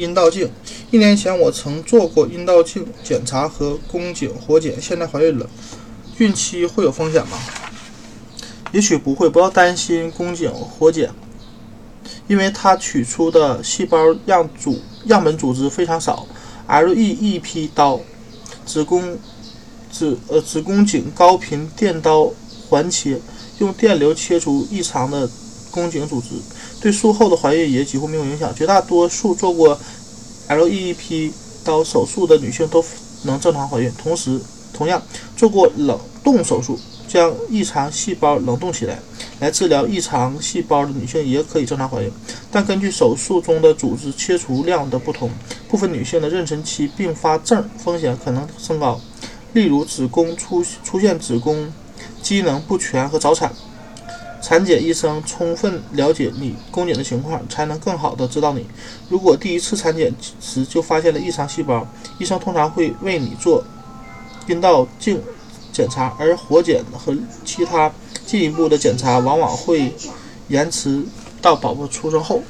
[0.00, 0.50] 阴道镜。
[0.90, 5.48] 一年前我曾做过阴道镜检查和宫颈活检，现在怀孕了，
[6.18, 7.38] 孕期会有风险吗？
[8.72, 11.10] 也许不会，不要担心宫颈活检，
[12.26, 16.26] 因为它取出的细胞样组样本组织非常少。
[16.68, 18.00] LEEP 刀，
[18.64, 19.18] 子宫
[19.90, 22.30] 子呃子宫颈高频电刀
[22.68, 23.20] 环切，
[23.58, 25.28] 用电流切除异常的
[25.72, 26.28] 宫颈组织，
[26.80, 28.54] 对术后的怀孕也几乎没有影响。
[28.54, 29.78] 绝大多数做过
[30.48, 31.30] LEP
[31.64, 32.84] 刀手术的女性都
[33.24, 33.92] 能正常怀孕。
[34.02, 34.40] 同时，
[34.72, 35.02] 同样
[35.36, 36.78] 做过冷冻手术。
[37.10, 38.96] 将异常细胞冷冻起来，
[39.40, 42.12] 来治疗异常细胞的女性也可以正常怀孕，
[42.52, 45.28] 但根据手术中的组织切除量的不同，
[45.68, 49.00] 部分女性的妊娠期并发症风险可能升高，
[49.54, 51.72] 例如子宫出出现子宫
[52.22, 53.52] 机能不全和早产。
[54.42, 58.66] 产检医生充分了解你宫颈的情况，才能更好的知道你。
[59.08, 61.86] 如果第一次产检时就发现了异常细胞，
[62.18, 63.62] 医生通常会为你做
[64.46, 65.20] 阴道镜。
[65.72, 67.90] 检查，而活检和其他
[68.26, 69.94] 进一步的检查往往会
[70.48, 71.00] 延迟
[71.40, 72.42] 到宝宝出生后。